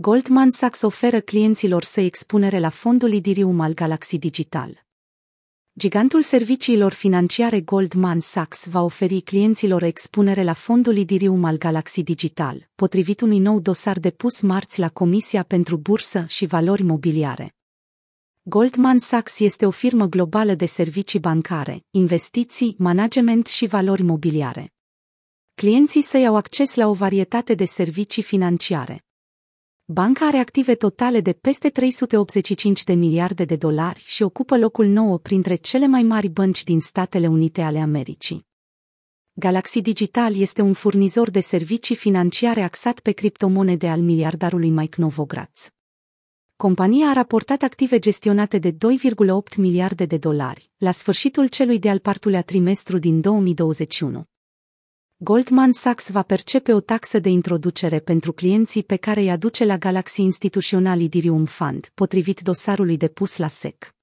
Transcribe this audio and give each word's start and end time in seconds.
Goldman 0.00 0.50
Sachs 0.50 0.82
oferă 0.82 1.20
clienților 1.20 1.82
săi 1.82 2.04
expunere 2.04 2.58
la 2.58 2.68
fondul 2.68 3.12
Idirium 3.12 3.60
al 3.60 3.74
Galaxy 3.74 4.18
Digital. 4.18 4.84
Gigantul 5.78 6.22
serviciilor 6.22 6.92
financiare 6.92 7.60
Goldman 7.60 8.20
Sachs 8.20 8.66
va 8.66 8.82
oferi 8.82 9.20
clienților 9.20 9.82
expunere 9.82 10.42
la 10.42 10.52
fondul 10.52 10.96
Idirium 10.96 11.44
al 11.44 11.56
Galaxy 11.56 12.02
Digital, 12.02 12.68
potrivit 12.74 13.20
unui 13.20 13.38
nou 13.38 13.60
dosar 13.60 13.98
depus 13.98 14.40
marți 14.40 14.78
la 14.78 14.88
Comisia 14.88 15.42
pentru 15.42 15.76
Bursă 15.76 16.24
și 16.28 16.46
Valori 16.46 16.82
Mobiliare. 16.82 17.54
Goldman 18.42 18.98
Sachs 18.98 19.38
este 19.38 19.66
o 19.66 19.70
firmă 19.70 20.06
globală 20.06 20.54
de 20.54 20.66
servicii 20.66 21.20
bancare, 21.20 21.84
investiții, 21.90 22.74
management 22.78 23.46
și 23.46 23.66
valori 23.66 24.02
mobiliare. 24.02 24.72
Clienții 25.54 26.02
săi 26.02 26.26
au 26.26 26.36
acces 26.36 26.74
la 26.74 26.88
o 26.88 26.92
varietate 26.92 27.54
de 27.54 27.64
servicii 27.64 28.22
financiare. 28.22 29.02
Banca 29.90 30.26
are 30.26 30.36
active 30.36 30.74
totale 30.74 31.20
de 31.20 31.32
peste 31.32 31.68
385 31.68 32.84
de 32.84 32.92
miliarde 32.92 33.44
de 33.44 33.56
dolari 33.56 34.02
și 34.06 34.22
ocupă 34.22 34.56
locul 34.56 34.86
9 34.86 35.18
printre 35.18 35.54
cele 35.54 35.86
mai 35.86 36.02
mari 36.02 36.28
bănci 36.28 36.64
din 36.64 36.80
Statele 36.80 37.26
Unite 37.26 37.62
ale 37.62 37.78
Americii. 37.78 38.46
Galaxy 39.32 39.80
Digital 39.80 40.36
este 40.36 40.62
un 40.62 40.72
furnizor 40.72 41.30
de 41.30 41.40
servicii 41.40 41.94
financiare 41.96 42.62
axat 42.62 43.00
pe 43.00 43.12
criptomonede 43.12 43.88
al 43.88 44.00
miliardarului 44.00 44.70
Mike 44.70 45.00
Novogratz. 45.00 45.70
Compania 46.56 47.08
a 47.08 47.12
raportat 47.12 47.62
active 47.62 47.98
gestionate 47.98 48.58
de 48.58 48.72
2,8 48.72 48.76
miliarde 49.56 50.04
de 50.04 50.16
dolari 50.16 50.70
la 50.76 50.90
sfârșitul 50.90 51.46
celui 51.46 51.78
de-al 51.78 51.98
patrulea 51.98 52.42
trimestru 52.42 52.98
din 52.98 53.20
2021. 53.20 54.24
Goldman 55.20 55.72
Sachs 55.72 56.10
va 56.10 56.22
percepe 56.22 56.72
o 56.72 56.80
taxă 56.80 57.18
de 57.18 57.28
introducere 57.28 57.98
pentru 57.98 58.32
clienții 58.32 58.82
pe 58.82 58.96
care 58.96 59.20
îi 59.20 59.30
aduce 59.30 59.64
la 59.64 59.76
Galaxy 59.76 60.22
Institutional 60.22 61.00
Idirium 61.00 61.44
Fund, 61.44 61.90
potrivit 61.94 62.40
dosarului 62.40 62.96
depus 62.96 63.36
la 63.36 63.48
SEC. 63.48 63.94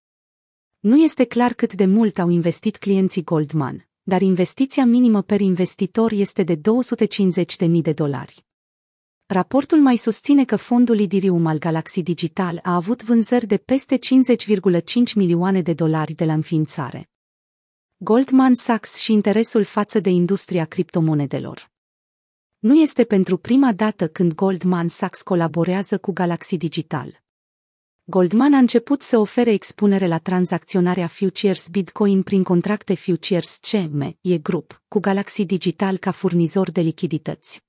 Nu 0.79 1.03
este 1.03 1.23
clar 1.23 1.53
cât 1.53 1.73
de 1.73 1.85
mult 1.85 2.19
au 2.19 2.29
investit 2.29 2.77
clienții 2.77 3.23
Goldman, 3.23 3.87
dar 4.03 4.21
investiția 4.21 4.85
minimă 4.85 5.21
per 5.21 5.41
investitor 5.41 6.11
este 6.11 6.43
de 6.43 6.55
250.000 6.55 6.61
de 7.81 7.93
dolari. 7.93 8.45
Raportul 9.25 9.79
mai 9.79 9.95
susține 9.95 10.45
că 10.45 10.55
fondul 10.55 10.99
Idirium 10.99 11.45
al 11.45 11.57
Galaxy 11.57 12.01
Digital 12.01 12.59
a 12.63 12.75
avut 12.75 13.03
vânzări 13.03 13.47
de 13.47 13.57
peste 13.57 13.97
50,5 13.97 14.01
milioane 15.15 15.61
de 15.61 15.73
dolari 15.73 16.13
de 16.13 16.25
la 16.25 16.33
înființare. 16.33 17.09
Goldman 17.97 18.53
Sachs 18.53 18.95
și 18.95 19.11
interesul 19.11 19.63
față 19.63 19.99
de 19.99 20.09
industria 20.09 20.65
criptomonedelor. 20.65 21.71
Nu 22.59 22.81
este 22.81 23.03
pentru 23.03 23.37
prima 23.37 23.73
dată 23.73 24.07
când 24.07 24.33
Goldman 24.33 24.87
Sachs 24.87 25.21
colaborează 25.21 25.97
cu 25.97 26.11
Galaxy 26.11 26.57
Digital. 26.57 27.23
Goldman 28.03 28.53
a 28.53 28.57
început 28.57 29.01
să 29.01 29.17
ofere 29.17 29.51
expunere 29.51 30.07
la 30.07 30.17
tranzacționarea 30.17 31.07
futures 31.07 31.67
Bitcoin 31.67 32.23
prin 32.23 32.43
contracte 32.43 32.95
futures 32.95 33.59
CM, 33.61 34.17
e 34.21 34.37
grup, 34.37 34.83
cu 34.87 34.99
Galaxy 34.99 35.45
Digital 35.45 35.97
ca 35.97 36.11
furnizor 36.11 36.71
de 36.71 36.81
lichidități. 36.81 37.61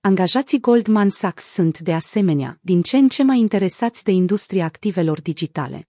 Angajații 0.00 0.60
Goldman 0.60 1.08
Sachs 1.08 1.44
sunt, 1.44 1.78
de 1.78 1.94
asemenea, 1.94 2.58
din 2.60 2.82
ce 2.82 2.96
în 2.96 3.08
ce 3.08 3.22
mai 3.22 3.38
interesați 3.38 4.04
de 4.04 4.10
industria 4.10 4.64
activelor 4.64 5.20
digitale. 5.22 5.88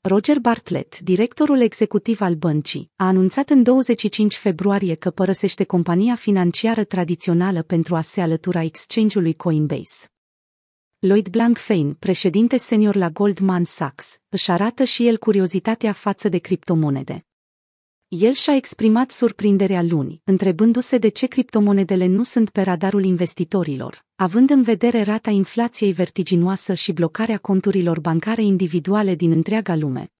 Roger 0.00 0.38
Bartlett, 0.38 0.98
directorul 0.98 1.60
executiv 1.60 2.20
al 2.20 2.34
băncii, 2.34 2.90
a 2.96 3.06
anunțat 3.06 3.50
în 3.50 3.62
25 3.62 4.36
februarie 4.36 4.94
că 4.94 5.10
părăsește 5.10 5.64
compania 5.64 6.14
financiară 6.14 6.84
tradițională 6.84 7.62
pentru 7.62 7.96
a 7.96 8.00
se 8.00 8.20
alătura 8.20 8.62
exchange-ului 8.62 9.34
Coinbase. 9.34 10.06
Lloyd 10.98 11.28
Blankfein, 11.28 11.94
președinte 11.94 12.56
senior 12.56 12.94
la 12.94 13.08
Goldman 13.08 13.64
Sachs, 13.64 14.20
își 14.28 14.50
arată 14.50 14.84
și 14.84 15.06
el 15.06 15.18
curiozitatea 15.18 15.92
față 15.92 16.28
de 16.28 16.38
criptomonede. 16.38 17.26
El 18.08 18.32
și-a 18.32 18.54
exprimat 18.54 19.10
surprinderea 19.10 19.82
luni, 19.82 20.20
întrebându-se 20.24 20.98
de 20.98 21.08
ce 21.08 21.26
criptomonedele 21.26 22.06
nu 22.06 22.22
sunt 22.22 22.50
pe 22.50 22.62
radarul 22.62 23.04
investitorilor, 23.04 24.06
având 24.20 24.50
în 24.50 24.62
vedere 24.62 25.02
rata 25.02 25.30
inflației 25.30 25.92
vertiginoasă 25.92 26.74
și 26.74 26.92
blocarea 26.92 27.38
conturilor 27.38 28.00
bancare 28.00 28.42
individuale 28.42 29.14
din 29.14 29.30
întreaga 29.30 29.76
lume. 29.76 30.12